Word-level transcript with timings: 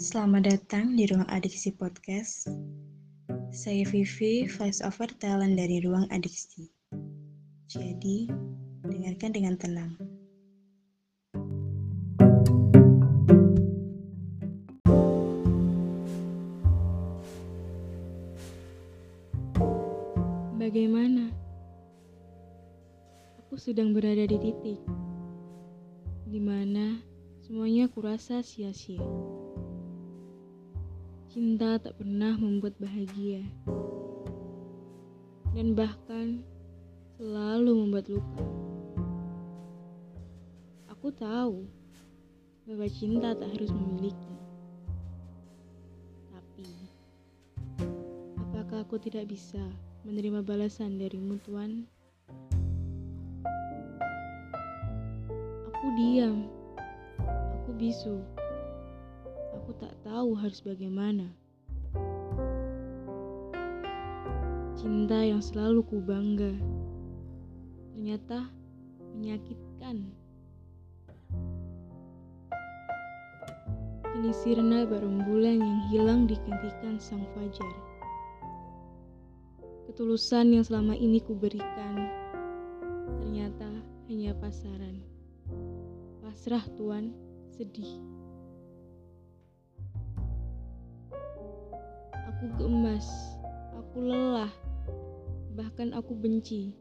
Selamat 0.00 0.48
datang 0.48 0.96
di 0.96 1.04
Ruang 1.04 1.28
Adiksi 1.28 1.76
Podcast. 1.76 2.48
Saya 3.52 3.84
Vivi, 3.84 4.48
voice 4.48 4.80
over 4.80 5.04
talent 5.20 5.60
dari 5.60 5.84
Ruang 5.84 6.08
Adiksi. 6.08 6.72
Jadi, 7.68 8.24
dengarkan 8.80 9.28
dengan 9.28 9.60
tenang. 9.60 9.92
Bagaimana? 20.56 21.28
Aku 23.44 23.60
sedang 23.60 23.92
berada 23.92 24.24
di 24.24 24.40
titik 24.40 24.80
di 26.24 26.40
mana 26.40 27.04
semuanya 27.44 27.84
kurasa 27.92 28.40
sia-sia. 28.40 29.39
Cinta 31.30 31.78
tak 31.78 31.94
pernah 31.94 32.34
membuat 32.34 32.74
bahagia, 32.82 33.46
dan 35.54 35.78
bahkan 35.78 36.42
selalu 37.14 37.70
membuat 37.86 38.10
luka. 38.10 38.42
Aku 40.90 41.14
tahu 41.14 41.70
bahwa 42.66 42.86
cinta 42.90 43.30
tak 43.38 43.46
harus 43.46 43.70
memiliki, 43.70 44.34
tapi 46.34 46.66
apakah 48.34 48.82
aku 48.82 48.98
tidak 48.98 49.30
bisa 49.30 49.62
menerima 50.02 50.42
balasan 50.42 50.98
darimu, 50.98 51.38
Tuan? 51.46 51.86
Aku 55.62 55.86
diam 55.94 56.50
Aku 57.62 57.70
bisu. 57.78 58.18
Aku 59.70 59.86
tak 59.86 60.02
tahu 60.02 60.34
harus 60.34 60.58
bagaimana. 60.66 61.30
Cinta 64.74 65.22
yang 65.22 65.38
selalu 65.38 65.86
ku 65.86 66.02
bangga. 66.02 66.58
Ternyata 67.94 68.50
menyakitkan. 69.14 70.10
Kini 74.10 74.32
sirna 74.42 74.90
barembulan 74.90 75.62
yang 75.62 75.80
hilang 75.86 76.26
digantikan 76.26 76.98
sang 76.98 77.22
fajar. 77.38 77.74
Ketulusan 79.86 80.50
yang 80.50 80.66
selama 80.66 80.98
ini 80.98 81.22
ku 81.22 81.38
berikan 81.38 82.10
ternyata 83.22 83.70
hanya 84.10 84.34
pasaran. 84.34 84.98
Pasrah 86.26 86.66
Tuan 86.74 87.14
sedih. 87.54 88.18
Aku 92.40 92.56
gemas, 92.56 93.04
aku 93.76 94.00
lelah, 94.00 94.48
bahkan 95.60 95.92
aku 95.92 96.16
benci. 96.16 96.72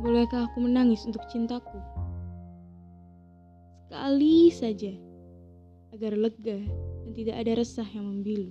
Bolehkah 0.00 0.48
aku 0.48 0.64
menangis 0.64 1.04
untuk 1.04 1.20
cintaku? 1.28 1.76
Sekali 3.84 4.48
saja, 4.48 4.96
agar 5.92 6.16
lega 6.16 6.56
dan 7.04 7.12
tidak 7.12 7.44
ada 7.44 7.52
resah 7.60 7.88
yang 7.92 8.08
membilu. 8.08 8.48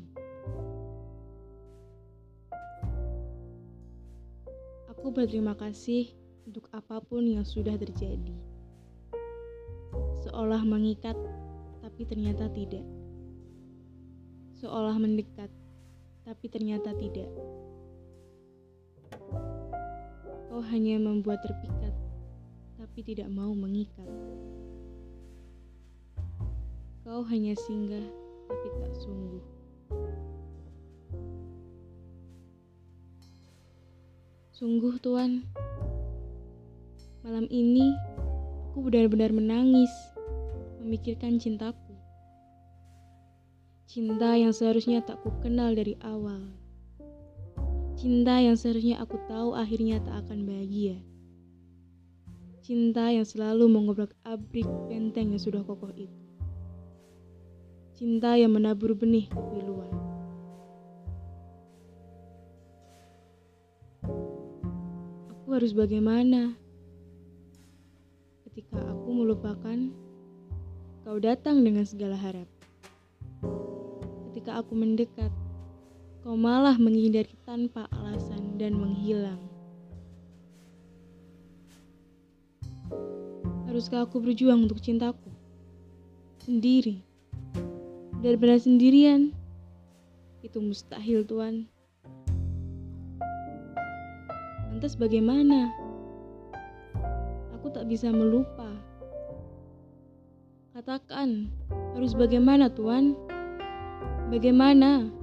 Aku 4.93 5.09
berterima 5.09 5.57
kasih 5.57 6.13
untuk 6.45 6.69
apa 6.69 7.01
pun 7.01 7.25
yang 7.25 7.41
sudah 7.41 7.73
terjadi. 7.81 8.37
Seolah 10.21 10.61
mengikat, 10.61 11.17
tapi 11.97 12.13
ternyata 12.13 12.45
tidak. 12.53 12.85
Seolah 14.61 15.01
mendekat, 15.01 15.49
tapi 16.29 16.45
ternyata 16.45 16.93
tidak. 16.93 17.25
Kau 20.45 20.61
hanya 20.61 21.01
membuat 21.01 21.41
terpikat, 21.41 21.89
tapi 22.77 23.01
tidak 23.01 23.33
mau 23.33 23.49
mengikat. 23.57 24.05
Kau 27.01 27.25
hanya 27.33 27.57
singgah, 27.65 28.05
tapi 28.45 28.67
tak 28.77 28.93
sungguh. 29.01 29.45
Sungguh, 34.53 35.01
Tuan, 35.01 35.49
Malam 37.25 37.49
ini, 37.49 37.89
aku 38.69 38.85
benar-benar 38.85 39.33
menangis, 39.33 39.89
memikirkan 40.77 41.41
cintaku. 41.41 41.86
Cinta 43.87 44.35
yang 44.35 44.51
seharusnya 44.51 44.99
tak 44.99 45.23
ku 45.23 45.31
kenal 45.39 45.71
dari 45.71 45.95
awal. 46.03 46.43
Cinta 47.95 48.35
yang 48.43 48.59
seharusnya 48.59 48.99
aku 48.99 49.15
tahu 49.31 49.55
akhirnya 49.55 50.03
tak 50.03 50.27
akan 50.27 50.43
bahagia. 50.43 50.99
Cinta 52.59 53.07
yang 53.15 53.23
selalu 53.23 53.71
mengobrak 53.71 54.11
abrik 54.27 54.67
benteng 54.91 55.31
yang 55.31 55.39
sudah 55.39 55.63
kokoh 55.63 55.95
itu. 55.95 56.19
Cinta 57.95 58.35
yang 58.35 58.59
menabur 58.59 58.91
benih 58.91 59.31
kepiluan. 59.31 59.95
Aku 65.31 65.47
harus 65.55 65.71
bagaimana? 65.71 66.59
Ketika 68.43 68.83
aku 68.83 69.15
melupakan, 69.15 69.79
kau 71.07 71.23
datang 71.23 71.63
dengan 71.63 71.87
segala 71.87 72.19
harap. 72.19 72.56
Ketika 74.37 74.61
aku 74.61 74.77
mendekat, 74.77 75.33
kau 76.21 76.37
malah 76.37 76.77
menghindari 76.77 77.33
tanpa 77.41 77.89
alasan 77.89 78.53
dan 78.61 78.77
menghilang. 78.77 79.41
Haruskah 83.65 84.05
aku 84.05 84.21
berjuang 84.21 84.69
untuk 84.69 84.77
cintaku? 84.77 85.33
Sendiri. 86.37 87.01
Benar-benar 88.21 88.61
sendirian. 88.61 89.33
Itu 90.45 90.61
mustahil, 90.61 91.25
Tuan. 91.25 91.65
Lantas 94.69 94.93
bagaimana? 95.01 95.73
aku 97.57 97.73
tak 97.73 97.89
bisa 97.89 98.13
melupa. 98.13 98.69
Katakan, 100.77 101.49
harus 101.97 102.13
bagaimana 102.13 102.69
Tuan? 102.69 103.17
Bagaimana? 104.27 105.16